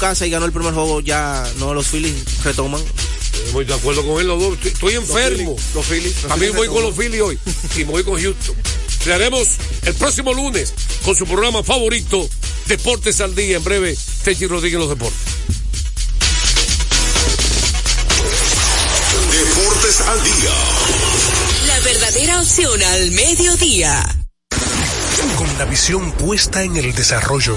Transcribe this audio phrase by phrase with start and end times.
[0.00, 2.82] casa y ganó el primer juego, ya no los Phillies retoman.
[3.46, 4.58] Estoy de acuerdo con él, los dos.
[4.64, 5.56] Estoy enfermo.
[5.74, 6.14] Los Phillies.
[6.26, 7.38] También voy con los Phillies hoy.
[7.76, 8.56] Y me voy con Houston.
[9.06, 9.48] Le haremos
[9.82, 10.72] el próximo lunes
[11.04, 12.28] con su programa favorito,
[12.66, 13.58] Deportes al Día.
[13.58, 15.20] En breve, Techi Rodríguez los deportes.
[19.30, 20.50] Deportes al Día.
[21.66, 24.16] La verdadera opción al mediodía.
[25.36, 27.56] Con la visión puesta en el desarrollo,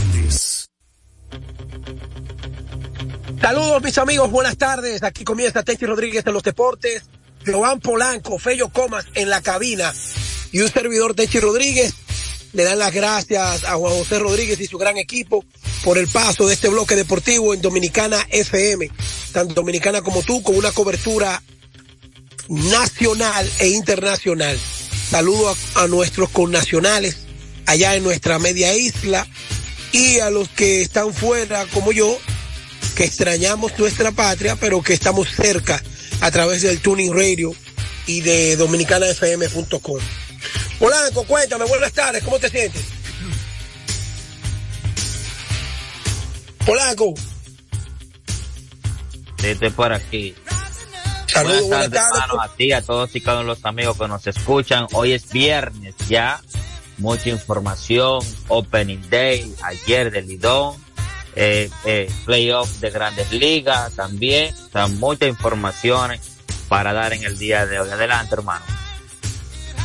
[3.41, 5.01] Saludos mis amigos, buenas tardes.
[5.01, 7.03] Aquí comienza Tenchi Rodríguez en los deportes.
[7.43, 9.91] Joan Polanco, Fello Comas en la cabina
[10.51, 11.95] y un servidor Tenchi Rodríguez.
[12.53, 15.43] Le dan las gracias a Juan José Rodríguez y su gran equipo
[15.83, 18.91] por el paso de este bloque deportivo en Dominicana FM,
[19.31, 21.41] tanto dominicana como tú, con una cobertura
[22.47, 24.59] nacional e internacional.
[25.09, 27.25] Saludo a, a nuestros connacionales
[27.65, 29.27] allá en nuestra media isla
[29.91, 32.17] y a los que están fuera como yo,
[33.01, 35.81] que extrañamos nuestra patria, pero que estamos cerca
[36.19, 37.51] a través del Tuning Radio
[38.05, 39.99] y de dominicanafm.com.
[40.77, 42.83] Polanco, cuéntame, buenas tardes, ¿cómo te sientes?
[46.63, 47.15] Polanco.
[49.41, 50.35] Estoy por aquí.
[51.25, 52.21] Saludos, buenas buenas tardes, tardes.
[52.21, 54.85] hermano, a ti, a todos y cada uno de los amigos que nos escuchan.
[54.93, 56.39] Hoy es viernes ya.
[56.99, 58.19] Mucha información.
[58.47, 60.90] Opening Day, ayer del Lidón.
[61.35, 64.53] Eh, eh, playoff de grandes ligas también.
[64.73, 66.21] O muchas informaciones
[66.67, 67.89] para dar en el día de hoy.
[67.89, 68.65] Adelante, hermano.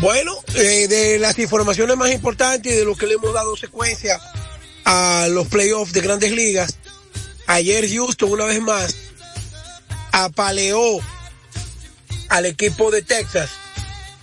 [0.00, 4.20] Bueno, eh, de las informaciones más importantes y de lo que le hemos dado secuencia
[4.84, 6.78] a los playoffs de grandes ligas,
[7.46, 8.94] ayer Houston una vez más
[10.12, 11.00] apaleó
[12.28, 13.50] al equipo de Texas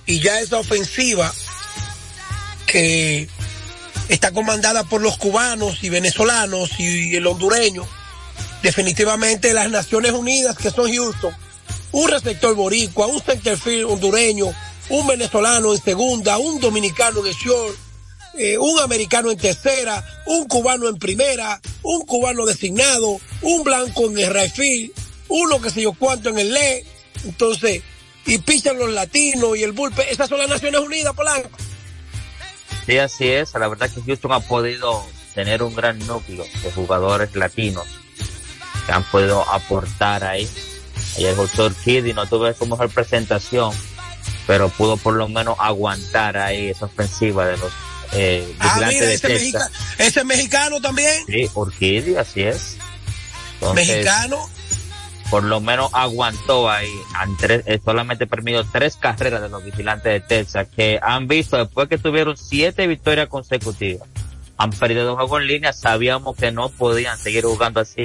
[0.05, 1.33] y ya esa ofensiva
[2.67, 3.27] que
[4.09, 7.87] está comandada por los cubanos y venezolanos y el hondureño,
[8.61, 11.33] definitivamente las Naciones Unidas que son Houston,
[11.91, 14.53] un receptor boricua, un centerfield hondureño,
[14.89, 17.77] un venezolano en segunda, un dominicano en short,
[18.37, 24.17] eh, un americano en tercera, un cubano en primera, un cubano designado, un blanco en
[24.17, 24.91] el field,
[25.27, 26.85] uno que sé yo cuánto en el le,
[27.25, 27.81] entonces,
[28.25, 31.49] y pichan los latinos y el bullpen, esas son las Naciones Unidas, Polanco.
[32.85, 33.53] Sí, así es.
[33.53, 37.85] La verdad que Houston ha podido tener un gran núcleo de jugadores latinos
[38.85, 40.49] que han podido aportar ahí.
[41.17, 43.73] Ayer el doctor Kiddy no tuve su mejor presentación,
[44.47, 47.71] pero pudo por lo menos aguantar ahí esa ofensiva de los
[48.15, 52.77] eh, Ah, mira, de ese, mexica- ese mexicano también, Sí, Urquidi, así es.
[53.55, 54.49] Entonces, mexicano,
[55.33, 56.93] por lo menos aguantó ahí.
[57.41, 61.97] Eh, solamente permitió tres carreras de los vigilantes de Texas que han visto después que
[61.97, 64.07] tuvieron siete victorias consecutivas.
[64.57, 65.73] Han perdido dos juegos en línea.
[65.73, 68.03] Sabíamos que no podían seguir jugando así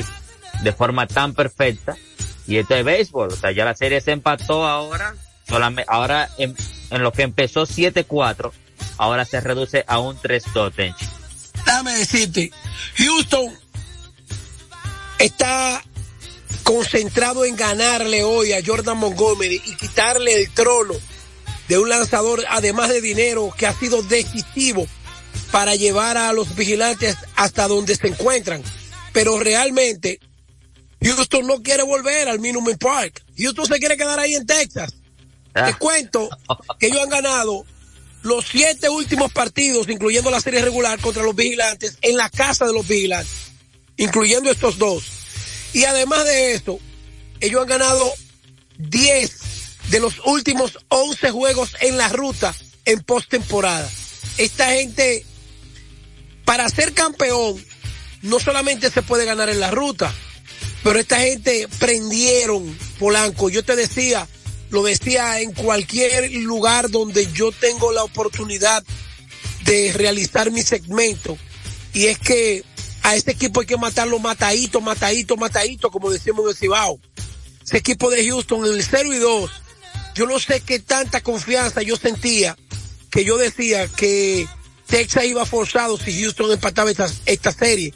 [0.62, 1.99] de forma tan perfecta.
[2.47, 3.28] Y esto es béisbol.
[3.31, 5.15] O sea, ya la serie se empató ahora.
[5.47, 6.56] Solamente, ahora en,
[6.88, 8.53] en lo que empezó 7-4,
[8.97, 11.06] ahora se reduce a un 3-2, Tenchi.
[11.67, 12.50] déjame decirte,
[12.97, 13.53] Houston
[15.19, 15.83] está
[16.69, 20.93] concentrado en ganarle hoy a Jordan Montgomery y quitarle el trono
[21.67, 24.87] de un lanzador, además de dinero, que ha sido decisivo
[25.51, 28.62] para llevar a los vigilantes hasta donde se encuentran.
[29.15, 30.21] Pero realmente,
[31.01, 33.25] Houston no quiere volver al Minute Park.
[33.39, 34.93] Houston se quiere quedar ahí en Texas.
[35.55, 36.29] Te Ah, cuento
[36.79, 37.65] que ellos han ganado
[38.21, 42.75] los siete últimos partidos, incluyendo la serie regular contra los vigilantes, en la casa de
[42.75, 43.53] los vigilantes,
[43.97, 45.18] incluyendo estos dos.
[45.78, 46.81] Y además de esto,
[47.39, 48.12] ellos han ganado
[48.78, 49.33] 10
[49.91, 52.52] de los últimos 11 juegos en la ruta
[52.85, 53.88] en postemporada.
[54.38, 55.25] Esta gente,
[56.44, 57.64] para ser campeón,
[58.23, 60.12] no solamente se puede ganar en la ruta,
[60.82, 63.49] pero esta gente prendieron Polanco.
[63.49, 64.26] Yo te decía,
[64.70, 68.82] lo decía en cualquier lugar donde yo tengo la oportunidad
[69.62, 71.38] de realizar mi segmento.
[71.94, 72.64] Y es que
[73.03, 77.00] a este equipo hay que matarlo matadito, matadito, matadito, como decimos en el Cibao.
[77.65, 79.50] Ese equipo de Houston en el 0 y 2,
[80.15, 82.56] yo no sé qué tanta confianza yo sentía
[83.11, 84.47] que yo decía que
[84.87, 87.95] Texas iba forzado si Houston empataba esta, esta serie.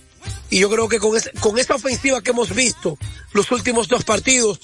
[0.51, 2.99] Y yo creo que con, ese- con esa ofensiva que hemos visto
[3.33, 4.61] los últimos dos partidos,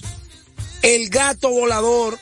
[0.83, 2.19] el gato volador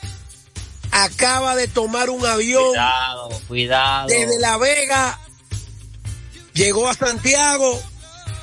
[0.93, 4.09] acaba de tomar un avión Cuidado, cuidado.
[4.09, 5.19] desde La Vega,
[6.55, 7.81] llegó a Santiago,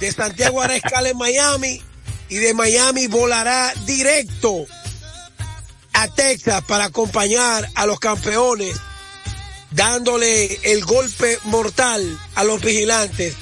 [0.03, 1.81] de Santiago hará escala en Miami
[2.27, 4.65] y de Miami volará directo
[5.94, 8.75] a Texas para acompañar a los campeones,
[9.71, 13.33] dándole el golpe mortal a los vigilantes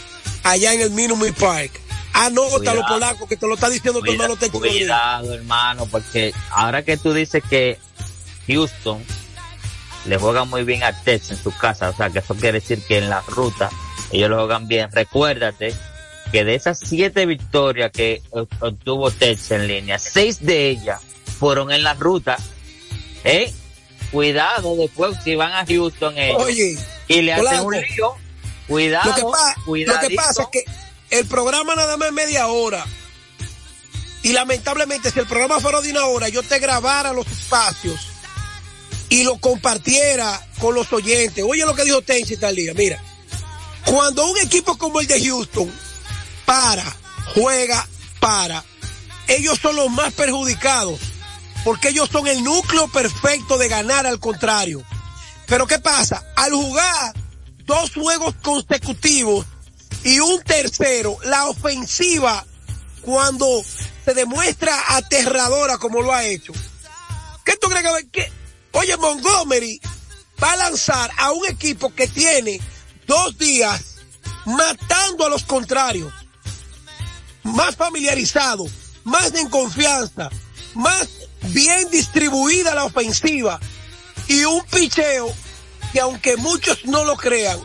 [0.44, 1.72] allá en el Minute Park.
[2.14, 2.88] Anótalo, Cuidado.
[2.88, 4.52] polaco, que te lo está diciendo tu hermano Rodríguez.
[4.52, 7.80] cuidado, hermano, porque ahora que tú dices que
[8.46, 9.04] Houston
[10.06, 12.84] le juega muy bien a Texas en su casa, o sea, que eso quiere decir
[12.84, 13.72] que en la ruta
[14.12, 14.92] ellos lo juegan bien.
[14.92, 15.74] Recuérdate
[16.32, 21.02] que de esas siete victorias que obtuvo Texas en línea, seis de ellas
[21.40, 22.38] fueron en la ruta.
[23.24, 23.54] ¿Eh?
[24.12, 28.14] Cuidado después si van a Houston ellos Oye, y le hacen un lío.
[28.68, 30.66] Cuidado, lo que, pa- lo que pasa es que
[31.10, 32.86] el programa nada más es media hora.
[34.24, 38.00] Y lamentablemente, si el programa fuera de una hora, yo te grabara los espacios
[39.10, 41.44] y lo compartiera con los oyentes.
[41.48, 42.74] Oye lo que dijo Tenchi tal día.
[42.74, 43.02] Mira,
[43.86, 45.72] cuando un equipo como el de Houston
[46.52, 46.84] para,
[47.34, 47.88] juega,
[48.20, 48.62] para,
[49.30, 51.00] ellos son los más perjudicados.
[51.64, 54.84] Porque ellos son el núcleo perfecto de ganar al contrario.
[55.48, 56.26] Pero ¿qué pasa?
[56.36, 57.14] Al jugar
[57.64, 59.46] dos juegos consecutivos
[60.04, 62.46] y un tercero, la ofensiva,
[63.02, 63.48] cuando
[64.04, 66.52] se demuestra aterradora como lo ha hecho.
[67.46, 68.32] ¿Qué tú crees que, que-
[68.74, 69.80] Oye, Montgomery
[70.44, 72.60] va a lanzar a un equipo que tiene
[73.08, 73.96] dos días
[74.46, 76.12] matando a los contrarios,
[77.44, 78.66] más familiarizado,
[79.04, 80.30] más en confianza,
[80.74, 81.08] más
[81.44, 83.60] bien distribuida la ofensiva
[84.28, 85.34] y un picheo
[85.92, 87.60] que aunque muchos no lo crean,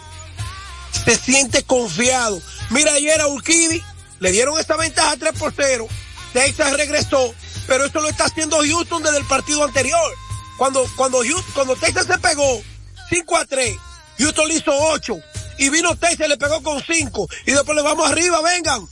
[1.05, 2.40] se siente confiado.
[2.70, 3.82] Mira, ayer a Urquidi
[4.19, 5.87] le dieron esta ventaja 3 por 0.
[6.32, 7.34] Texas regresó,
[7.67, 10.12] pero eso lo está haciendo Houston desde el partido anterior.
[10.58, 12.62] Cuando, cuando, Houston- cuando Texas se pegó
[13.11, 13.76] 5 a 3,
[14.19, 15.17] Houston le hizo 8.
[15.58, 17.29] Y vino Texas le pegó con 5.
[17.46, 18.87] Y después le vamos arriba, vengan.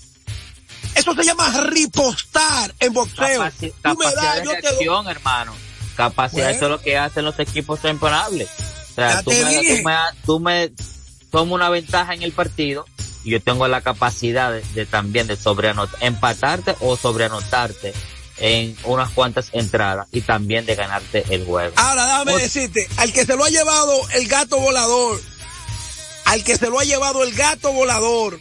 [0.94, 3.42] Eso se llama ripostar en boxeo.
[3.42, 4.44] Capaci- Tú me capacidad das, de
[4.84, 5.52] yo te hermano.
[5.96, 6.56] Capacidad, Bueno.
[6.56, 8.48] eso es lo que hacen los equipos temporables.
[8.90, 10.72] O sea, tú me, tú me, tú me
[11.30, 12.84] tomas una ventaja en el partido
[13.24, 17.92] y yo tengo la capacidad de, de también de sobreanotar, empatarte o sobreanotarte
[18.38, 21.72] en unas cuantas entradas y también de ganarte el juego.
[21.76, 25.20] Ahora déjame decirte, al que se lo ha llevado el gato volador,
[26.24, 28.40] al que se lo ha llevado el gato volador,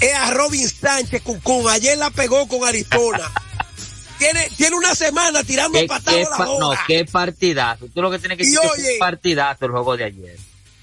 [0.00, 1.68] es a Robin Sánchez Cucún.
[1.68, 3.30] Ayer la pegó con Arizona.
[4.18, 7.86] tiene, tiene una semana tirando ¿Qué, patadas qué pa- no, qué partidazo.
[7.94, 10.38] Tú lo que tienes que decir es oye- un partidazo el juego de ayer.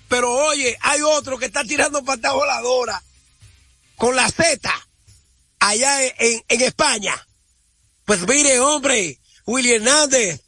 [0.07, 3.01] Pero oye, hay otro que está tirando patadas voladoras
[3.95, 4.69] con la Z
[5.59, 7.15] allá en, en- en España.
[8.05, 10.41] Pues mire, hombre, Willy Hernández,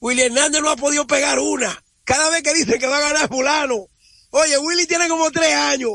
[0.00, 1.82] Willy Hernández no ha podido pegar una.
[2.04, 3.86] Cada vez que dice que va a ganar fulano.
[4.30, 5.90] Oye, Willy tiene como tres años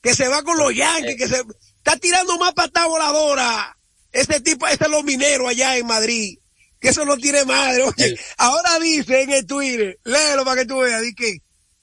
[0.00, 1.42] que se va con los Yankees, que se
[1.76, 3.66] está tirando más patadas voladoras.
[4.12, 6.38] Ese tipo, ese es los mineros allá en Madrid.
[6.80, 7.82] Que eso no tiene madre.
[7.82, 11.38] Oye, ahora dice en el Twitter, léelo para que tú veas, di que,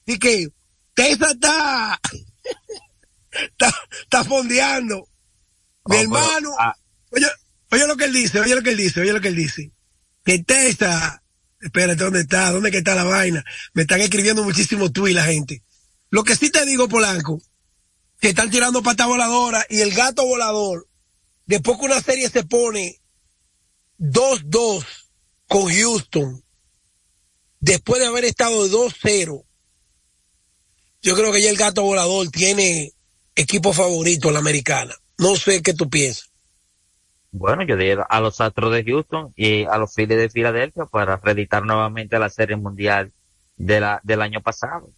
[0.06, 0.48] di que,
[0.96, 2.00] está,
[3.32, 5.06] está, está fondeando.
[5.84, 6.74] Mi pero, hermano, ah,
[7.10, 7.26] oye,
[7.70, 9.70] oye lo que él dice, oye lo que él dice, oye lo que él dice.
[10.24, 11.20] Que Texas,
[11.60, 12.50] espérate, ¿dónde está?
[12.50, 13.44] ¿Dónde que está la vaina?
[13.74, 15.62] Me están escribiendo muchísimos tweets la gente.
[16.10, 17.40] Lo que sí te digo, Polanco,
[18.20, 20.86] que están tirando pata voladora y el gato volador,
[21.46, 23.00] después que una serie se pone
[23.98, 24.84] 2-2
[25.48, 26.42] con Houston,
[27.60, 29.44] después de haber estado 2-0,
[31.02, 32.92] yo creo que ya el gato volador tiene
[33.34, 34.94] equipo favorito en la americana.
[35.18, 36.30] No sé qué tú piensas.
[37.30, 41.16] Bueno, yo diría a los Astros de Houston y a los Phillies de Filadelfia para
[41.18, 43.12] reeditar nuevamente la Serie Mundial
[43.56, 44.90] de la, del año pasado.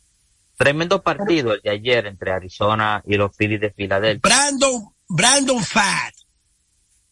[0.58, 4.20] Tremendo partido el de ayer entre Arizona y los Phillies de Filadelfia.
[4.22, 6.12] Brandon, Brandon Fat,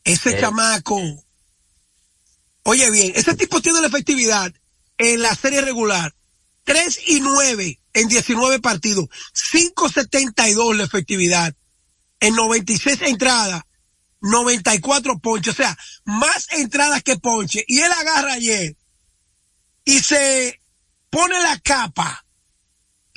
[0.03, 0.37] ese Sí.
[0.41, 1.01] chamaco.
[2.65, 4.53] Oye bien, ese tipo tiene la efectividad
[4.99, 6.13] en la serie regular.
[6.65, 9.07] 3 y 9 en 19 partidos.
[9.33, 11.55] 5.72 la efectividad.
[12.19, 13.63] En 96 entradas.
[14.21, 15.53] 94 ponches.
[15.55, 17.65] O sea, más entradas que ponche.
[17.69, 18.77] Y él agarra ayer.
[19.85, 20.61] Y se
[21.11, 22.26] pone la capa.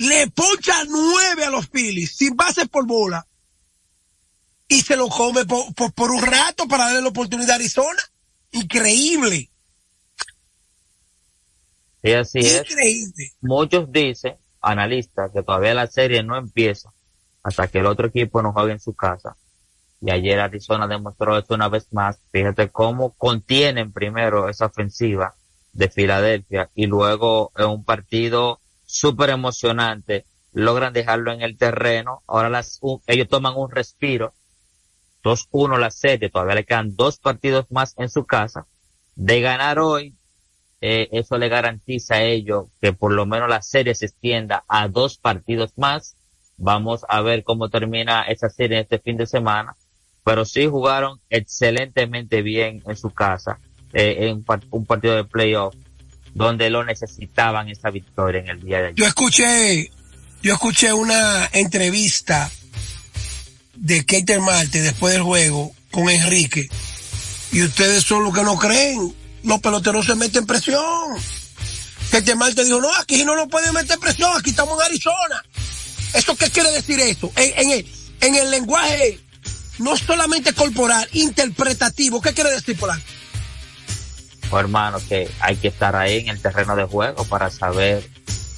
[0.00, 2.16] Le poncha 9 a los Phillies.
[2.16, 3.26] Sin bases por bola
[4.68, 8.00] y se lo come por, por, por un rato para darle la oportunidad a Arizona.
[8.52, 9.50] Increíble,
[12.02, 12.62] Y así es.
[12.70, 13.32] increíble.
[13.40, 16.92] Muchos dicen, analistas, que todavía la serie no empieza
[17.42, 19.36] hasta que el otro equipo no juegue en su casa.
[20.00, 22.18] y ayer Arizona demostró esto una vez más.
[22.32, 25.34] Fíjate cómo contienen primero esa ofensiva
[25.72, 32.22] de Filadelfia y luego en un partido súper emocionante logran dejarlo en el terreno.
[32.26, 34.34] Ahora las, ellos toman un respiro.
[35.22, 38.66] 2-1 la serie, todavía le quedan dos partidos más en su casa.
[39.14, 40.14] De ganar hoy,
[40.80, 44.88] eh, eso le garantiza a ellos que por lo menos la serie se extienda a
[44.88, 46.16] dos partidos más.
[46.56, 49.76] Vamos a ver cómo termina esa serie este fin de semana.
[50.24, 53.58] Pero sí jugaron excelentemente bien en su casa,
[53.92, 55.74] eh, en un partido de playoff,
[56.34, 58.96] donde lo necesitaban esa victoria en el día de ayer.
[58.96, 59.90] Yo escuché,
[60.42, 62.50] yo escuché una entrevista
[63.74, 66.68] de Keiter Marte después del juego con Enrique.
[67.52, 70.82] Y ustedes son los que no creen los peloteros se meten presión.
[72.10, 75.44] Que te te dijo, no, aquí no lo pueden meter presión, aquí estamos en Arizona.
[76.12, 77.32] ¿Eso qué quiere decir esto?
[77.36, 77.86] En, el,
[78.20, 79.20] en el lenguaje
[79.78, 83.04] no solamente corporal, interpretativo, ¿qué quiere decir, Polanco?
[84.50, 88.04] Pues hermano, que hay que estar ahí en el terreno de juego para saber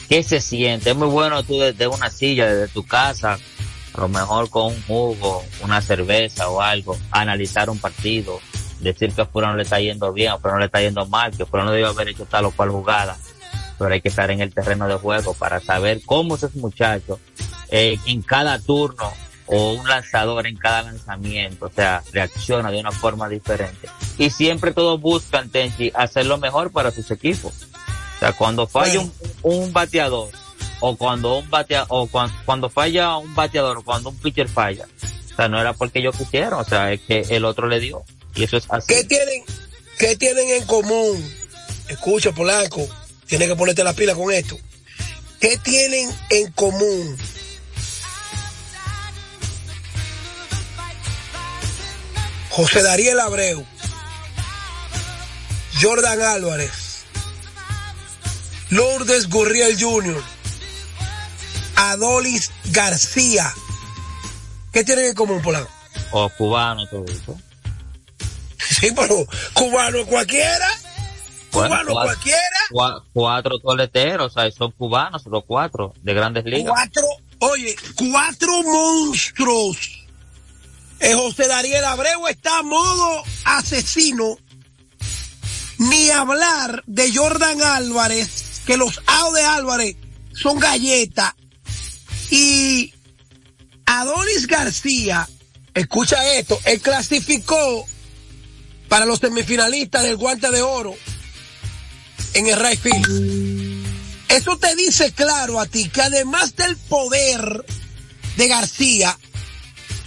[0.09, 0.91] qué se siente.
[0.91, 3.39] Es muy bueno tú desde una silla, desde tu casa,
[3.93, 8.41] a lo mejor con un jugo, una cerveza o algo, analizar un partido,
[8.81, 11.45] decir que a no le está yendo bien, a no le está yendo mal, que
[11.45, 13.19] Fulano no debe haber hecho tal o cual jugada,
[13.79, 17.19] pero hay que estar en el terreno de juego para saber cómo esos muchachos
[17.71, 19.13] eh, en cada turno
[19.53, 23.87] o un lanzador en cada lanzamiento, o sea, reacciona de una forma diferente.
[24.17, 27.53] Y siempre todos buscan, Tenchi, hacer lo mejor para sus equipos.
[28.17, 30.31] O sea, cuando falla un, un, bateador,
[30.81, 34.87] o cuando un batea, o cuando, cuando falla un bateador, o cuando un pitcher falla,
[35.33, 38.05] o sea, no era porque ellos quisieron, o sea, es que el otro le dio.
[38.35, 38.87] Y eso es así.
[38.89, 39.45] ¿Qué tienen,
[39.99, 41.31] qué tienen en común?
[41.89, 42.89] Escucha, Polanco,
[43.27, 44.57] tienes que ponerte la pila con esto.
[45.39, 47.19] ¿Qué tienen en común?
[52.53, 53.65] José Dariel Abreu,
[55.81, 57.07] Jordan Álvarez,
[58.69, 60.23] Lourdes Gurriel Jr.,
[61.77, 63.51] Adolis García.
[64.71, 65.71] ¿Qué tienen en común, Polanco?
[66.11, 67.39] O cubano, todo eso.
[68.59, 70.69] Sí, pero cubano cualquiera.
[71.51, 72.39] Cubano cualquiera.
[73.15, 76.71] cuatro toleteros, o sea, son cubanos los cuatro de grandes ligas.
[76.71, 77.03] Cuatro,
[77.39, 80.02] oye, cuatro monstruos.
[81.03, 84.39] Eh, José Dariel Abreu está a modo asesino.
[85.79, 89.97] Ni hablar de Jordan Álvarez, que los AO de Álvarez
[90.33, 91.35] son galletas.
[92.31, 92.95] Y
[93.85, 95.29] Adonis García,
[95.75, 97.87] escucha esto, él clasificó
[98.89, 100.95] para los semifinalistas del guante de oro
[102.35, 103.85] en el right field.
[104.29, 107.65] Eso te dice claro a ti que además del poder
[108.37, 109.19] de García,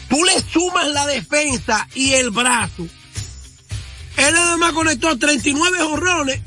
[0.09, 2.87] tú le sumas la defensa y el brazo.
[4.17, 6.41] Él nada más conectó 39 jorrones,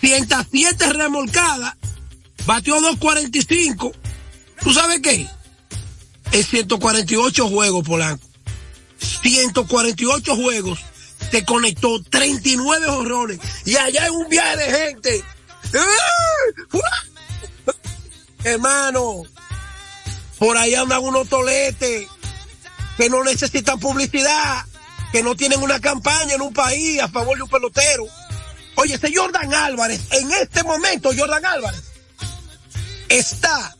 [0.00, 1.74] 107 remolcadas,
[2.44, 3.92] batió 245.
[4.62, 5.26] ¿Tú sabes qué?
[6.32, 8.26] Es 148 juegos, Polanco.
[8.98, 10.78] 148 juegos
[11.30, 15.24] te conectó 39 horrores y allá hay un viaje de gente.
[18.44, 19.22] Hermano,
[20.38, 22.06] por ahí andan unos toletes
[22.96, 24.64] que no necesitan publicidad,
[25.12, 28.06] que no tienen una campaña en un país a favor de un pelotero.
[28.76, 31.82] Oye, ese Jordan Álvarez, en este momento Jordan Álvarez
[33.08, 33.76] está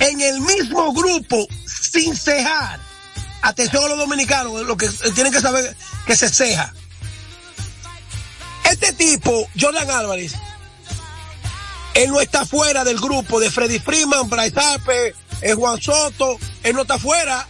[0.00, 2.80] en el mismo grupo sin cejar
[3.42, 6.72] atención a los dominicanos, lo que tienen que saber que se ceja.
[8.64, 10.34] Este tipo, Jordan Álvarez,
[11.94, 16.74] él no está fuera del grupo de Freddy Freeman, Bryce Harper, eh, Juan Soto, él
[16.74, 17.46] no está fuera.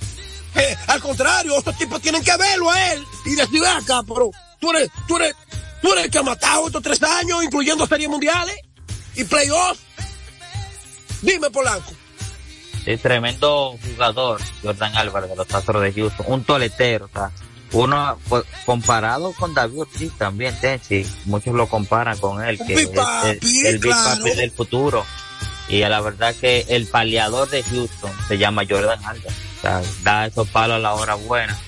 [0.54, 4.30] Eh, al contrario, estos tipos tienen que verlo a él y decir, acá, pero
[4.60, 5.34] tú eres, tú eres,
[5.80, 8.56] tú eres el que ha matado estos tres años, incluyendo series mundiales
[9.14, 9.80] y playoffs.
[11.22, 11.92] Dime, Polanco.
[12.84, 17.10] Sí, tremendo jugador, Jordan Álvarez de los Astros de Houston, un toletero,
[17.72, 22.90] uno pues, comparado con David Ortiz también, Tenchi, muchos lo comparan con él, que es
[22.90, 25.04] el, el Big Papi del futuro.
[25.68, 30.26] Y la verdad que el paliador de Houston se llama Jordan Álvarez, o sea, da
[30.26, 31.58] esos palos a la hora buena.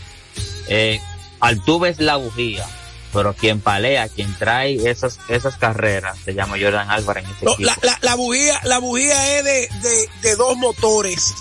[0.69, 1.01] Eh,
[1.41, 2.67] Altuve es la bujía,
[3.13, 7.77] pero quien palea, quien trae esas, esas carreras, se llama Jordan Álvarez en este La,
[7.83, 11.35] la, la, bujía, la bujía es de, de, de dos motores.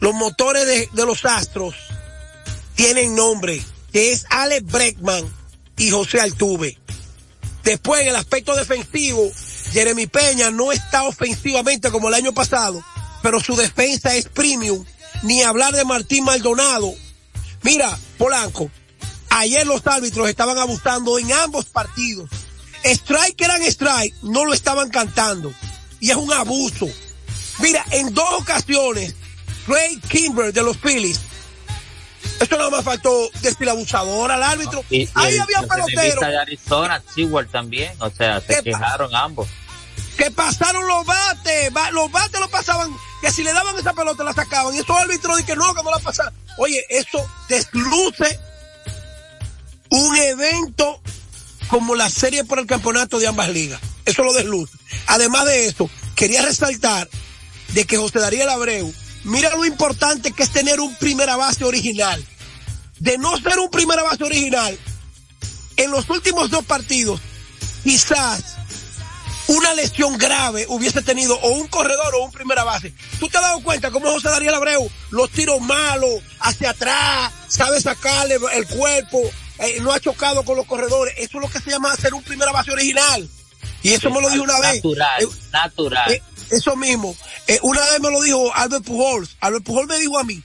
[0.00, 1.74] Los motores de, de, los Astros
[2.74, 5.24] tienen nombre, que es Alex Breckman
[5.78, 6.76] y José Altuve.
[7.62, 9.30] Después, en el aspecto defensivo,
[9.72, 12.84] Jeremy Peña no está ofensivamente como el año pasado,
[13.22, 14.84] pero su defensa es premium.
[15.24, 16.94] Ni hablar de Martín Maldonado,
[17.64, 18.70] Mira, Polanco,
[19.30, 22.28] ayer los árbitros estaban abusando en ambos partidos.
[22.84, 25.50] Strike eran strike, no lo estaban cantando.
[25.98, 26.86] Y es un abuso.
[27.60, 29.14] Mira, en dos ocasiones,
[29.66, 31.18] Ray Kimber de los Phillies,
[32.38, 34.84] esto nada más faltó decir abusador al árbitro.
[34.90, 39.14] Y- y Ahí había el peloteros de Arizona, Sewell también, o sea, se ¿Qué quejaron
[39.16, 39.48] ambos.
[40.16, 44.32] Que pasaron los bates, los bates lo pasaban, que si le daban esa pelota la
[44.32, 44.74] sacaban.
[44.74, 46.32] Y estos árbitros dicen que no, que no la pasaban.
[46.58, 48.38] Oye, eso desluce
[49.90, 51.00] un evento
[51.68, 53.80] como la serie por el campeonato de ambas ligas.
[54.04, 54.76] Eso lo desluce.
[55.06, 57.08] Además de eso, quería resaltar
[57.72, 58.92] de que José Darío Abreu,
[59.24, 62.24] mira lo importante que es tener un primera base original.
[62.98, 64.78] De no ser un primera base original,
[65.76, 67.20] en los últimos dos partidos,
[67.82, 68.53] quizás
[69.46, 72.94] una lesión grave hubiese tenido o un corredor o un primera base.
[73.20, 77.80] ¿Tú te has dado cuenta cómo José Daniel Abreu, los tiros malos, hacia atrás, sabe
[77.80, 79.20] sacarle el cuerpo,
[79.58, 81.14] eh, no ha chocado con los corredores?
[81.18, 83.28] Eso es lo que se llama ser un primera base original.
[83.82, 84.76] Y eso me lo dijo una vez.
[84.76, 86.12] Natural, Eh, natural.
[86.12, 87.14] eh, eso mismo.
[87.62, 89.36] Una vez me lo dijo Albert Pujols.
[89.40, 90.42] Albert Pujols me dijo a mí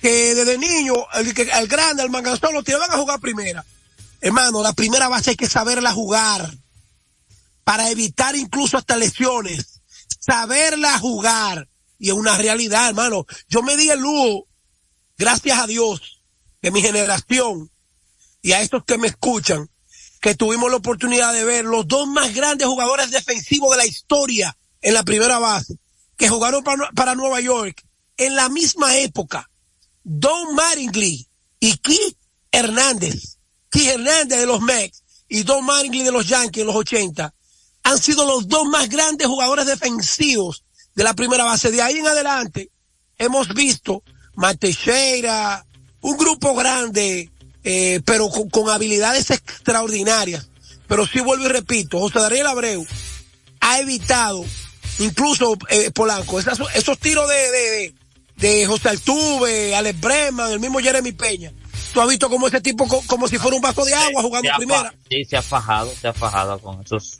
[0.00, 3.64] que desde niño, el, que- el grande, el manganzón, lo tiraban a jugar primera.
[4.22, 6.50] Hermano, la primera base hay que saberla jugar
[7.64, 9.80] para evitar incluso hasta lesiones.
[10.20, 11.68] Saberla jugar.
[11.98, 13.26] Y es una realidad, hermano.
[13.48, 14.46] Yo me di el lujo,
[15.16, 16.22] gracias a Dios,
[16.60, 17.70] de mi generación
[18.42, 19.70] y a estos que me escuchan,
[20.20, 24.56] que tuvimos la oportunidad de ver los dos más grandes jugadores defensivos de la historia
[24.82, 25.78] en la primera base,
[26.16, 27.82] que jugaron para, para Nueva York
[28.16, 29.50] en la misma época.
[30.02, 31.26] Don Mattingly
[31.58, 32.18] y Keith
[32.52, 33.38] Hernández.
[33.70, 37.33] Keith Hernández de los Mets y Don Mattingly de los Yankees en los 80
[37.84, 40.64] han sido los dos más grandes jugadores defensivos
[40.94, 41.70] de la primera base.
[41.70, 42.70] De ahí en adelante
[43.18, 44.02] hemos visto
[44.34, 45.64] Mateixeira,
[46.00, 47.30] un grupo grande,
[47.62, 50.48] eh, pero con, con habilidades extraordinarias.
[50.88, 52.86] Pero sí vuelvo y repito, José Daniel Abreu
[53.60, 54.44] ha evitado,
[54.98, 57.94] incluso eh, Polanco, esas- esos tiros de, de, de,
[58.36, 61.52] de José Altuve, Alex Breman, el mismo Jeremy Peña.
[61.92, 64.48] Tú has visto como ese tipo, co- como si fuera un vaso de agua jugando
[64.48, 64.94] se primera.
[65.08, 67.18] Sí, se ha fajado, se ha fajado con esos,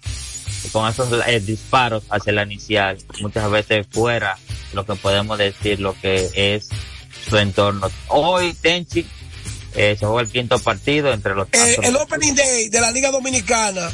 [0.72, 4.38] con esos eh, disparos hacia la inicial, muchas veces fuera
[4.72, 6.68] lo que podemos decir, lo que es
[7.28, 7.90] su entorno.
[8.08, 9.06] Hoy, Tenchi,
[9.74, 11.86] eh, se juega el quinto partido entre los Astros.
[11.86, 13.90] el Opening Day de la Liga Dominicana,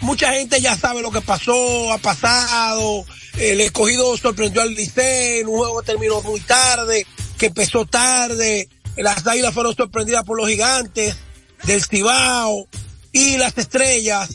[0.00, 3.04] mucha gente ya sabe lo que pasó, ha pasado,
[3.38, 7.06] el escogido sorprendió al Licey, en un juego que terminó muy tarde,
[7.38, 11.16] que empezó tarde, las águilas fueron sorprendidas por los gigantes
[11.64, 12.68] del Cibao
[13.12, 14.30] y las estrellas,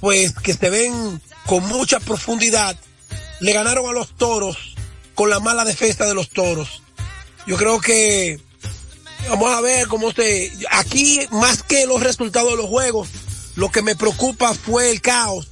[0.00, 2.76] pues que se ven con mucha profundidad,
[3.40, 4.56] le ganaron a los toros
[5.14, 6.82] con la mala defensa de los toros.
[7.46, 8.40] Yo creo que
[9.28, 10.52] Vamos a ver cómo se...
[10.70, 13.08] Aquí, más que los resultados de los juegos,
[13.54, 15.48] lo que me preocupa fue el caos,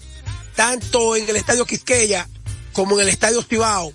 [0.55, 2.29] tanto en el Estadio Quisqueya
[2.73, 3.93] como en el Estadio Cibao,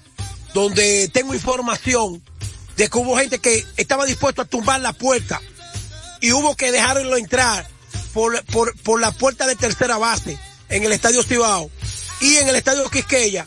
[0.53, 2.21] donde tengo información
[2.77, 5.41] de que hubo gente que estaba dispuesto a tumbar la puerta
[6.21, 7.67] y hubo que dejarlo entrar
[8.13, 10.37] por, por, por la puerta de tercera base
[10.69, 11.69] en el Estadio Cibao
[12.21, 13.45] y en el Estadio Quisqueya,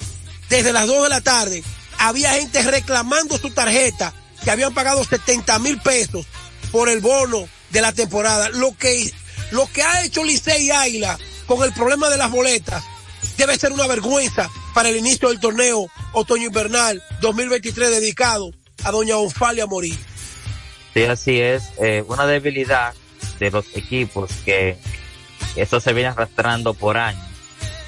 [0.49, 1.63] desde las 2 de la tarde,
[1.99, 4.13] había gente reclamando su tarjeta
[4.45, 6.27] que habían pagado 70 mil pesos
[6.71, 8.49] por el bono de la temporada.
[8.51, 9.11] Lo que,
[9.51, 12.85] lo que ha hecho Licey Águila con el problema de las boletas
[13.37, 18.53] debe ser una vergüenza para el inicio del torneo otoño invernal 2023 dedicado
[18.85, 19.99] a doña Onfalia Morí.
[20.95, 21.65] Sí, así es.
[21.79, 22.95] Eh, una debilidad
[23.39, 24.77] de los equipos que
[25.57, 27.25] eso se viene arrastrando por años.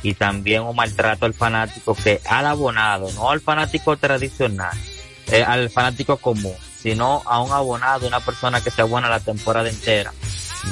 [0.02, 4.76] Y también un maltrato al fanático que al abonado, no al fanático tradicional,
[5.26, 9.68] eh, al fanático común, sino a un abonado, una persona que se abona la temporada
[9.68, 10.12] entera,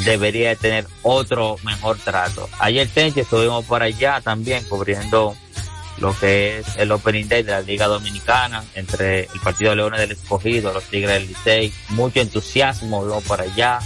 [0.05, 2.49] debería de tener otro mejor trato.
[2.61, 5.37] Ayer Tenchi estuvimos por allá también cubriendo
[5.99, 10.01] lo que es el Opening Day de la Liga Dominicana entre el Partido de Leones
[10.01, 13.79] del Escogido, los Tigres del Licey, mucho entusiasmo luego por allá,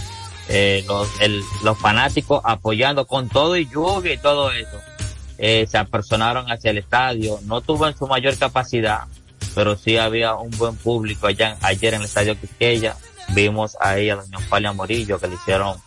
[0.51, 4.79] eh, los, el- los fanáticos apoyando con todo y lluvia y todo eso,
[5.37, 9.01] eh, se apersonaron hacia el estadio, no tuvo en su mayor capacidad,
[9.55, 12.95] pero sí había un buen público allá ayer en el estadio Quisqueya,
[13.29, 15.77] vimos ahí a doña Falia Morillo que le hicieron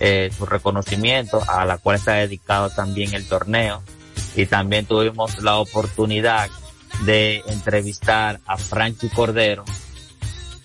[0.00, 3.82] eh, su reconocimiento, a la cual está dedicado también el torneo.
[4.36, 6.48] Y también tuvimos la oportunidad
[7.04, 9.64] de entrevistar a Franchi Cordero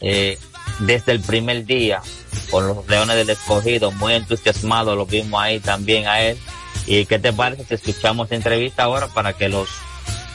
[0.02, 0.38] eh,
[0.80, 2.02] desde el primer día
[2.50, 6.38] con los Leones del Escogido, muy entusiasmado, lo vimos ahí también a él.
[6.88, 9.70] ¿Y qué te parece si escuchamos entrevista ahora para que los...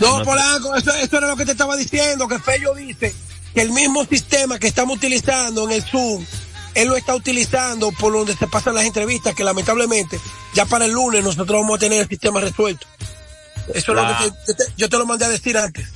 [0.00, 0.24] No, No.
[0.24, 3.14] Polanco, eso, eso era lo que te estaba diciendo, que Fello dice
[3.54, 6.24] que el mismo sistema que estamos utilizando en el Zoom
[6.74, 10.18] él lo está utilizando por donde se pasan las entrevistas, que lamentablemente
[10.54, 12.85] ya para el lunes nosotros vamos a tener el sistema resuelto.
[13.72, 15.88] Eso es lo que te- yo, te, yo te lo mandé a decir antes.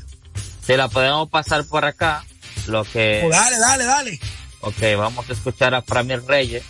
[0.64, 2.24] Si la podemos pasar por acá,
[2.68, 3.18] lo que...
[3.24, 4.20] Pues dale, dale, dale.
[4.61, 6.64] Ok, vamos a escuchar a Framil Reyes,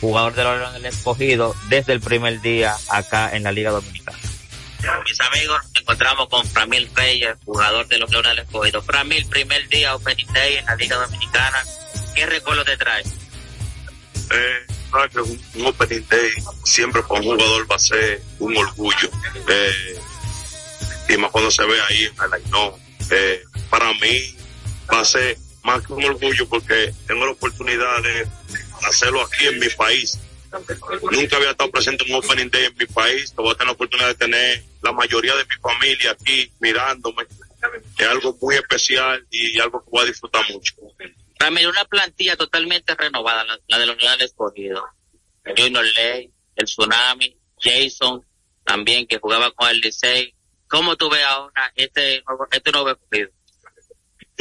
[0.00, 4.18] jugador de los Leones del Escogido, desde el primer día acá en la Liga Dominicana.
[5.04, 8.82] Mis amigos, nos encontramos con Framil Reyes, jugador de los Leones del Escogido.
[8.82, 11.62] Framil, primer día Opening Day en la Liga Dominicana.
[12.14, 13.02] ¿Qué recuerdo te trae?
[14.30, 14.66] Eh,
[15.12, 16.30] que un, un opening day
[16.64, 19.10] siempre para un jugador va a ser un orgullo.
[19.48, 19.98] Eh,
[21.08, 22.72] y más cuando se ve ahí en el line
[23.10, 24.36] eh, para mí
[24.92, 28.26] va a ser más que un orgullo porque tengo la oportunidad de
[28.86, 30.18] hacerlo aquí en mi país.
[31.12, 33.32] Nunca había estado presente en un opening day en mi país.
[33.36, 37.24] Voy a tener la oportunidad de tener la mayoría de mi familia aquí mirándome.
[37.98, 40.74] Es algo muy especial y algo que voy a disfrutar mucho.
[41.38, 44.84] Framil, una plantilla totalmente renovada, la, de los Leones del Escogido.
[45.56, 48.24] Junior Ley, el Tsunami, Jason,
[48.64, 50.34] también que jugaba con el Licey.
[50.68, 53.30] ¿Cómo tú ves ahora este, este nuevo escogido?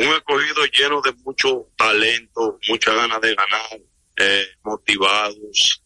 [0.08, 3.80] Un escogido lleno de mucho talento, muchas ganas de ganar,
[4.18, 5.84] eh, motivados.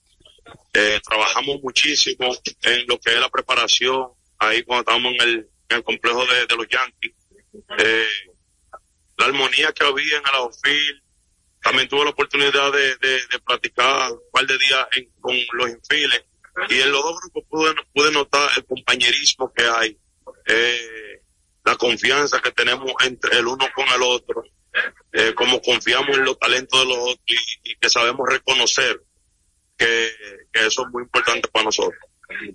[0.73, 4.07] Eh, trabajamos muchísimo en lo que es la preparación,
[4.39, 7.13] ahí cuando estábamos en el, complejo de, los Yankees.
[7.79, 8.05] Eh,
[9.17, 11.01] la armonía que había en el
[11.61, 15.69] también tuve la oportunidad de, de, de practicar un par de días en- con los
[15.69, 16.23] infiles
[16.69, 19.97] y en los dos grupos pude, pude notar el compañerismo que hay.
[20.45, 21.21] Eh,
[21.63, 24.43] la confianza que tenemos entre el uno con el otro,
[25.13, 27.19] eh, como confiamos en los talentos de los otros
[27.63, 29.01] y, que sabemos reconocer
[29.77, 30.11] que,
[30.53, 31.99] eso es muy importante para nosotros.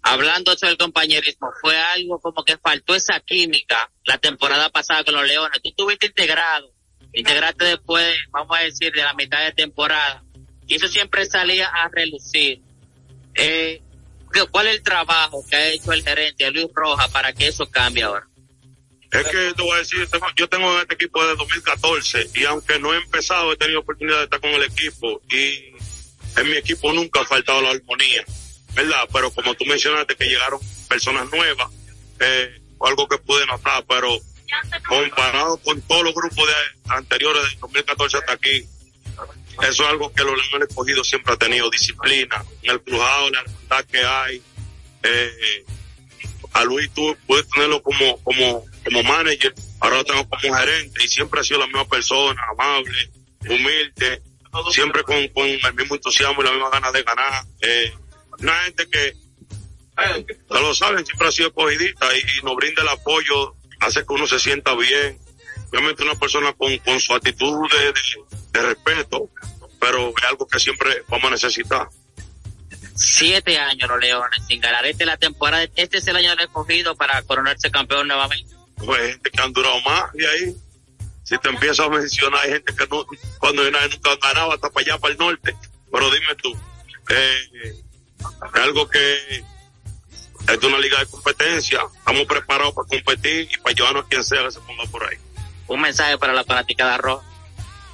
[0.02, 5.14] Hablando sobre el compañerismo, fue algo como que faltó esa química la temporada pasada con
[5.14, 5.60] los Leones.
[5.62, 6.72] Tú estuviste integrado,
[7.12, 10.22] integraste después, vamos a decir, de la mitad de temporada.
[10.66, 12.60] Y eso siempre salía a relucir.
[13.34, 13.80] Eh,
[14.32, 17.70] ¿qué- ¿Cuál es el trabajo que ha hecho el gerente Luis Rojas para que eso
[17.70, 18.26] cambie ahora?
[19.10, 22.78] Es que te voy a decir, yo tengo en este equipo desde 2014 y aunque
[22.78, 25.72] no he empezado, he tenido oportunidad de estar con el equipo y
[26.36, 28.24] en mi equipo nunca ha faltado la armonía,
[28.74, 29.08] ¿verdad?
[29.12, 31.72] Pero como tú mencionaste que llegaron personas nuevas,
[32.20, 34.18] eh, algo que pude notar, pero
[34.86, 38.66] comparado con todos los grupos de anteriores del 2014 hasta aquí,
[39.62, 43.40] eso es algo que los Leones Escogidos siempre ha tenido, disciplina, en el crujado, la
[43.40, 44.42] hermandad que hay,
[45.02, 45.64] eh,
[46.52, 51.08] a Luis tú puedes tenerlo como, como, como manager, ahora lo tengo como gerente y
[51.08, 53.10] siempre ha sido la misma persona, amable,
[53.48, 54.22] humilde,
[54.70, 57.44] siempre con, el mismo entusiasmo y la misma ganas de ganar.
[57.60, 57.92] Eh,
[58.38, 59.14] una gente que,
[60.50, 64.26] ya lo saben, siempre ha sido escogidita y, nos brinda el apoyo, hace que uno
[64.26, 65.18] se sienta bien.
[65.70, 67.68] Obviamente una persona con, su actitud
[68.52, 69.30] de, respeto,
[69.78, 71.88] pero es algo que siempre vamos a necesitar.
[72.94, 74.84] Siete años los Leones sin ganar.
[74.86, 78.57] Esta es la temporada, este es el año del escogido para coronarse campeón nuevamente.
[78.84, 80.56] Pues hay gente que han durado más y ahí
[81.24, 83.04] si te empiezas a mencionar hay gente que no
[83.38, 85.54] cuando yo nunca ganaba hasta para allá para el norte.
[85.90, 86.56] Pero dime tú
[87.10, 87.82] eh,
[88.54, 89.44] algo que
[90.48, 94.24] es de una liga de competencia estamos preparados para competir y para llevarnos a quien
[94.24, 95.18] sea que se ponga por ahí.
[95.66, 97.24] Un mensaje para la fanaticada roja.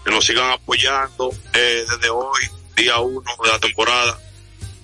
[0.04, 2.42] que nos sigan apoyando eh, desde hoy
[2.76, 4.20] día uno de la temporada.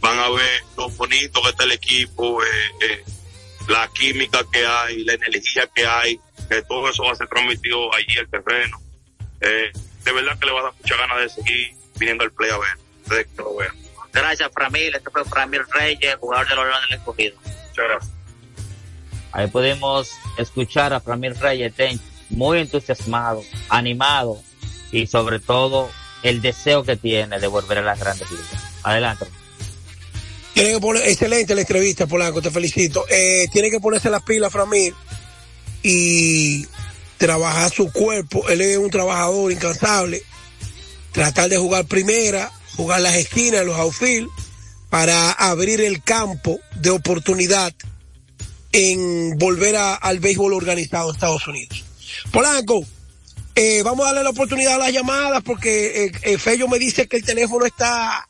[0.01, 2.47] Van a ver lo bonito que está el equipo eh,
[2.81, 3.05] eh,
[3.71, 7.95] la química que hay, la energía que hay, que todo eso va a ser transmitido
[7.95, 8.81] allí al terreno.
[9.41, 9.73] Eh,
[10.05, 12.59] de verdad que le va a dar mucha ganas de seguir viniendo al play a
[12.59, 13.75] ver, que lo vean.
[14.13, 14.95] Gracias, Framil.
[14.95, 17.37] Este fue Framil Reyes, jugador de los del Escogido.
[17.37, 18.13] Muchas gracias.
[19.33, 24.43] Ahí podemos escuchar a Framil Reyes Ten, muy entusiasmado, animado
[24.91, 25.89] y sobre todo
[26.25, 28.81] el deseo que tiene de volver a las grandes ligas.
[28.83, 29.27] Adelante.
[30.55, 33.05] Tiene que poner, excelente la entrevista, Polanco, te felicito.
[33.09, 34.95] Eh, tiene que ponerse las pilas, Framil,
[35.83, 36.67] y
[37.19, 38.49] trabajar su cuerpo.
[38.49, 40.23] Él es un trabajador incansable.
[41.13, 44.29] Tratar de jugar primera, jugar las esquinas, los outfield,
[44.91, 47.73] para abrir el campo de oportunidad
[48.73, 51.85] en volver a- al béisbol organizado en Estados Unidos.
[52.33, 52.85] Polanco,
[53.55, 57.09] eh, vamos a darle la oportunidad a las llamadas porque eh, eh, Fello me dice
[57.09, 58.29] que el teléfono está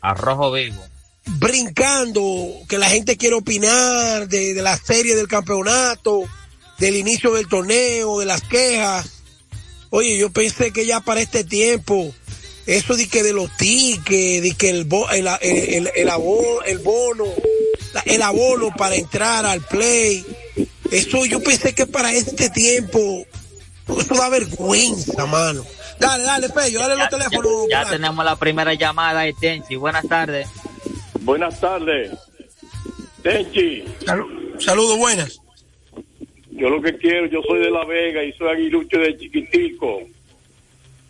[0.00, 0.84] A Rojo Vivo.
[1.26, 2.22] Brincando,
[2.68, 6.22] que la gente quiere opinar de, de la serie del campeonato,
[6.78, 9.06] del inicio del torneo, de las quejas.
[9.90, 12.12] Oye, yo pensé que ya para este tiempo,
[12.66, 16.78] eso de que de los tickets, de que el, bo- el, el, el, abono, el
[16.78, 17.24] bono,
[18.04, 20.24] el abono para entrar al play,
[20.90, 23.24] eso yo pensé que para este tiempo,
[23.98, 25.64] eso da vergüenza, mano.
[26.00, 27.52] Dale, dale, Fello, dale los teléfonos.
[27.70, 29.76] Ya, tenemos la primera llamada de Tenchi.
[29.76, 30.48] Buenas tardes.
[31.24, 32.10] Buenas tardes.
[33.22, 35.40] Tenchi, Salu- Saludos, buenas.
[36.50, 40.02] yo lo que quiero, yo soy de La Vega y soy aguilucho de chiquitico.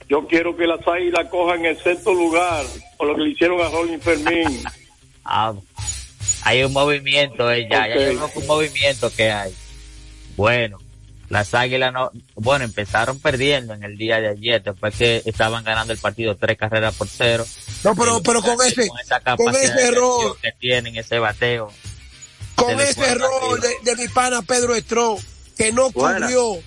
[0.09, 2.64] Yo quiero que las águilas cojan el sexto lugar
[2.96, 4.62] por lo que le hicieron a Rolling Fermín.
[5.24, 5.55] Ah,
[6.44, 9.53] hay un movimiento, eh, ya, ya yo que un movimiento que hay.
[10.37, 10.79] Bueno,
[11.34, 15.92] las águilas no, bueno, empezaron perdiendo en el día de ayer, después que estaban ganando
[15.92, 17.44] el partido tres carreras por cero.
[17.82, 21.72] No, pero, pero con ese, con esa con capacidad ese error, que tienen, ese bateo.
[22.54, 25.16] con ese error de, mi pana Pedro Estro,
[25.58, 26.20] que no Buena.
[26.20, 26.62] cubrió,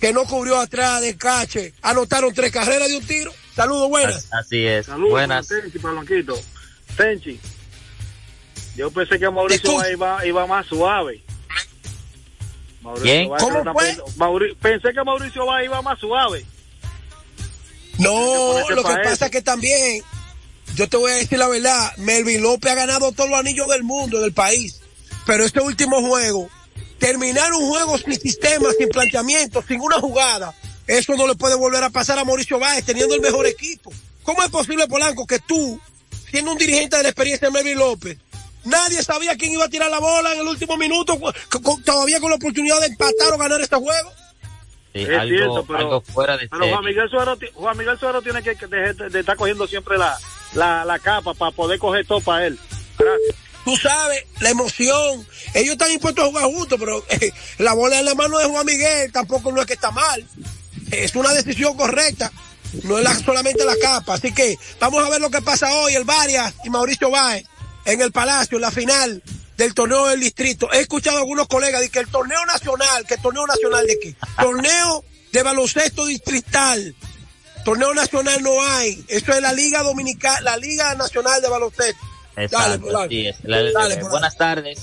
[0.00, 3.34] que no cubrió atrás de cache, anotaron tres carreras de un tiro.
[3.54, 4.28] Saludos, buenas.
[4.32, 4.86] Así es.
[4.86, 5.46] Saludos, Buenas.
[5.46, 5.78] Tenchi.
[6.96, 7.40] Tenchi,
[8.76, 11.22] yo pensé que Mauricio iba, iba más suave.
[12.82, 14.54] Mauricio ¿Cómo fue?
[14.60, 16.44] pensé que Mauricio Báez iba más suave.
[17.98, 20.02] No, lo que pa' pasa es que también,
[20.76, 23.82] yo te voy a decir la verdad, Melvin López ha ganado todos los anillos del
[23.82, 24.80] mundo, del país.
[25.26, 26.48] Pero este último juego,
[26.98, 30.54] terminar un juego sin sistema, sin planteamiento, sin una jugada,
[30.86, 33.92] eso no le puede volver a pasar a Mauricio Báez teniendo el mejor equipo.
[34.22, 35.80] ¿Cómo es posible, Polanco, que tú,
[36.30, 38.18] siendo un dirigente de la experiencia de Melvin López,
[38.64, 41.18] nadie sabía quién iba a tirar la bola en el último minuto,
[41.84, 44.12] todavía con la oportunidad de empatar o ganar este juego?
[44.94, 46.84] Sí, Es algo, cierto, pero- algo fuera de Pero Juan.
[46.84, 50.18] Miguel Suero, Juan Miguel Suero tiene que, que dejar de, de estar cogiendo siempre la,
[50.54, 52.58] la, la capa para poder coger todo para él.
[52.98, 53.36] Gracias.
[53.64, 55.26] tú sabes, la emoción.
[55.54, 58.64] Ellos están impuestos a jugar juntos, pero eh, la bola en la mano de Juan
[58.66, 60.26] Miguel tampoco no es que está mal.
[60.90, 62.32] Es una decisión correcta.
[62.84, 64.14] No es la- solamente la capa.
[64.14, 65.94] Así que vamos a ver lo que pasa hoy.
[65.94, 67.44] El Varias y Mauricio Báez
[67.88, 69.22] en el Palacio, en la final
[69.56, 70.70] del torneo del distrito.
[70.72, 73.98] He escuchado a algunos colegas de que el torneo nacional, que el torneo nacional de
[73.98, 74.14] qué?
[74.40, 76.94] Torneo de baloncesto distrital.
[77.64, 79.02] Torneo nacional no hay.
[79.08, 82.00] Eso es la Liga Dominicana, la Liga Nacional de Baloncesto.
[82.36, 83.04] Exacto, Polanco.
[83.06, 83.36] así es.
[83.42, 84.08] La- Dale, eh, Polanco.
[84.10, 84.78] buenas tardes.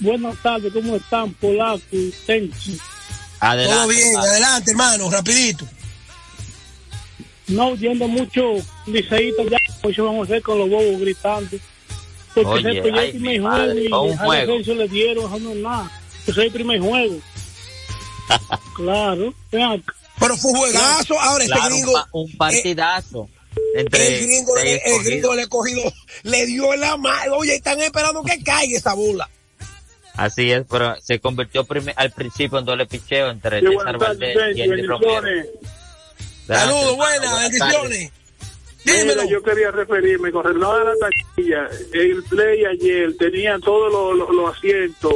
[0.00, 2.78] Buenas tardes, ¿cómo están, Polaco y Tenchi?
[3.40, 3.74] Adelante.
[3.74, 5.66] Todo bien, adelante, hermano, rapidito.
[7.48, 8.42] No oyendo mucho
[8.92, 11.56] liceíta ya, hoy se van a hacer con los bobos gritando.
[12.34, 14.52] Porque Oye, ese ya ay, el primer mi juego y un juego.
[14.52, 15.90] defensa le dieron, eso no es nada.
[16.22, 17.18] Ese es el primer juego.
[18.76, 19.82] claro, vean,
[20.20, 21.18] Pero fue un juegazo.
[21.20, 23.28] Ahora este Claro, un, gringo, un partidazo.
[23.74, 25.82] entre el gringo, seis el gringo le cogido,
[26.24, 27.36] le dio la mano.
[27.36, 29.28] Oye, están esperando que caiga esa bola.
[30.14, 34.62] Así es, pero se convirtió al principio en doble picheo entre Sí, César Valdés y
[34.62, 35.22] Andy Romero.
[35.22, 35.46] bendiciones.
[36.46, 38.10] Saludos, buenas, buenas
[39.04, 41.68] Mira, yo quería referirme con relación a la taquilla.
[41.92, 45.14] El play ayer tenía todos los, los- los asientos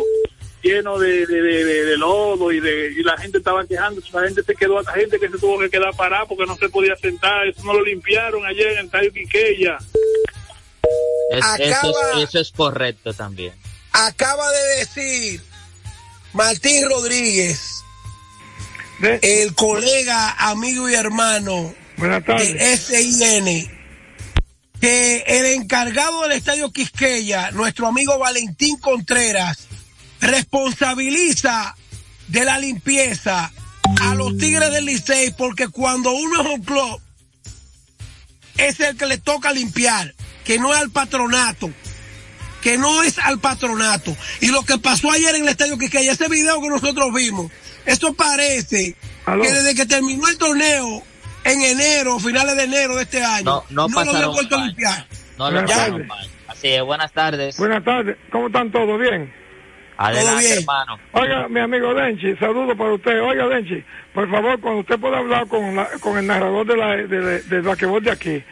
[0.63, 4.09] llenos de, de, de, de- de lodo y, de, y la gente estaba quejándose.
[4.13, 6.69] La gente se quedó, la gente que se tuvo que quedar parada porque no se
[6.69, 7.47] podía sentar.
[7.49, 9.79] Eso no lo limpiaron ayer en el estadio Quiqueya.
[11.31, 13.55] Es- eso, es, Acaba- eso es correcto también.
[13.93, 15.41] Acaba de decir
[16.33, 17.83] Martín Rodríguez,
[19.23, 22.55] el colega, amigo y hermano buenas tardes.
[22.55, 23.71] de SIN,
[24.81, 29.69] que el encargado del estadio Quisqueya, nuestro amigo Valentín Contreras,
[30.21, 31.77] responsabiliza
[32.29, 33.53] de la limpieza
[34.01, 37.01] a los Tigres del Licey porque cuando uno es un club
[38.57, 41.71] es el que le toca limpiar, que no es al patronato,
[42.61, 44.17] que no es al patronato.
[44.41, 47.51] Y lo que pasó ayer en el estadio Quisqueya, ese video que nosotros vimos,
[47.87, 49.43] eso parece Aló.
[49.43, 51.03] que desde que terminó el torneo
[51.45, 54.67] en enero, finales de enero de este año, No, no lo habían pasaron vuelto a
[54.67, 55.07] limpiar.
[55.39, 56.09] No lo pasaron.
[56.49, 57.57] Así es, buenas tardes.
[57.59, 59.01] Buenas tardes, ¿cómo están todos?
[59.01, 59.33] ¿Bien?
[59.97, 60.59] Adelante, bien.
[60.61, 60.99] hermano.
[61.13, 63.21] Oiga, mi amigo Denchi, saludo para usted.
[63.23, 66.89] Oiga, Denchi, por favor, cuando usted pueda hablar con, la- con el narrador de la,
[66.97, 68.43] de, de- del basquetbol de aquí,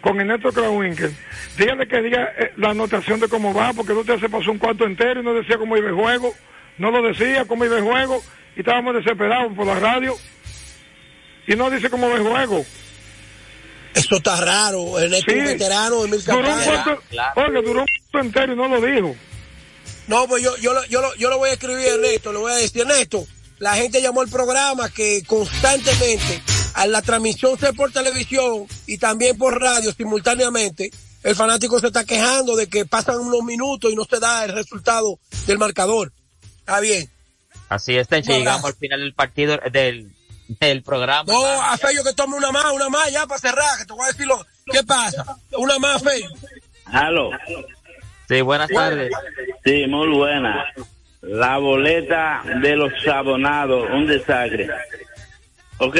[0.00, 1.14] con Ernesto Krawinkel,
[1.58, 4.84] dígale que diga eh, la anotación de cómo va, porque usted se pasó un cuarto
[4.84, 6.32] entero y no decía cómo iba el juego,
[6.78, 8.22] no lo decía cómo iba el juego,
[8.56, 10.14] y estábamos desesperados por la radio,
[11.52, 12.64] y no dice cómo va el juego.
[13.94, 16.82] Eso está raro, Ernesto es un veterano de mil Duró un campañas.
[16.84, 17.42] cuarto, claro.
[17.46, 19.16] oiga, duró un cuarto entero y no lo dijo.
[20.06, 22.38] No, pues yo, yo, lo- yo, lo- yo lo voy a escribir a Ernesto, le
[22.38, 23.26] voy a decir, Ernesto,
[23.58, 26.40] la gente llamó al programa que constantemente
[26.74, 30.90] a la transmisión sea por televisión y también por radio simultáneamente,
[31.24, 34.52] el fanático se está quejando de que pasan unos minutos y no se da el
[34.52, 36.12] resultado del marcador.
[36.60, 37.10] Está bien.
[37.68, 40.10] Así es, Tenchi, llegamos al final del partido del,
[40.58, 41.24] del programa.
[41.26, 41.72] No, hermano.
[41.72, 44.08] a Fello que tome una más, una más ya para cerrar, que te voy a
[44.08, 45.24] decir lo, qué pasa.
[45.52, 46.28] Una más, Fello.
[46.86, 47.30] Aló.
[48.28, 49.12] Sí, buenas tardes.
[49.64, 50.64] Sí, muy buena.
[51.22, 54.68] La boleta de los abonados, un desastre.
[55.78, 55.96] Ok.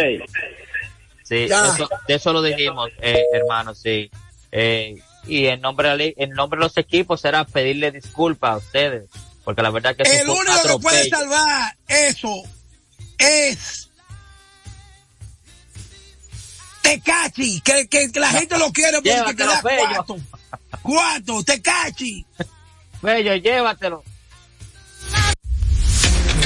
[1.22, 4.10] Sí, eso, de eso lo dijimos, eh, hermano, sí.
[4.50, 9.08] Eh, y en nombre, de en nombre de los equipos será pedirle disculpas a ustedes,
[9.44, 12.42] porque la verdad que El único que puede salvar eso
[13.18, 13.89] es
[16.90, 19.86] Tecachi, que, que, que la gente lo quiere porque que Llévatelo, da Fello.
[19.94, 20.16] cuatro.
[20.82, 22.26] Cuatro, Tecachi.
[23.00, 24.02] Bello, llévatelo.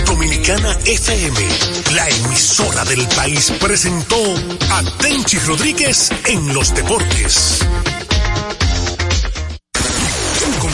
[0.05, 1.39] Dominicana FM,
[1.95, 4.17] la emisora del país, presentó
[4.71, 7.61] a Tenchi Rodríguez en los deportes.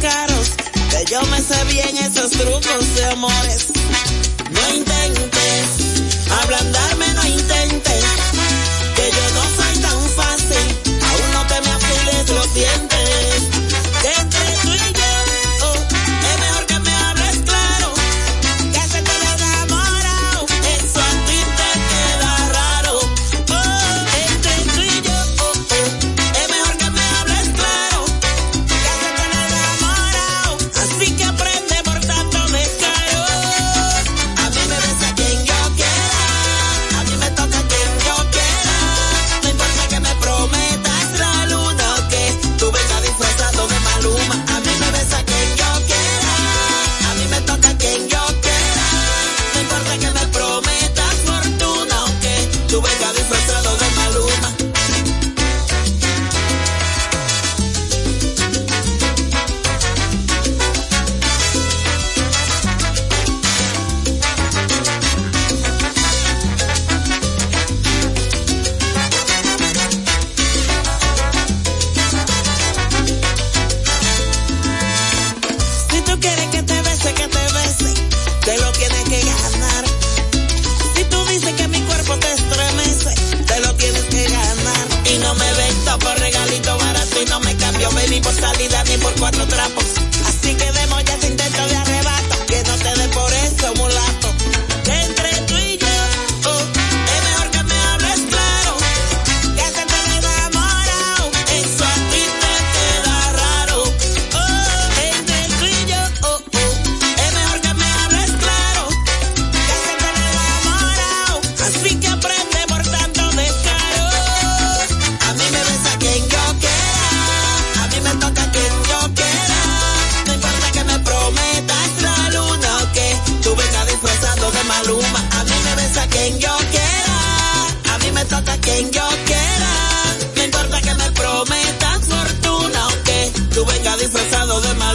[0.00, 0.50] caros,
[0.90, 3.66] que yo me sé bien esos trucos de amores.
[4.50, 5.66] No intentes,
[6.42, 8.04] ablandarme no intentes,
[8.96, 10.66] que yo no soy tan fácil,
[11.02, 12.95] aún no te me afiles los dientes.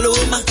[0.01, 0.50] Maluma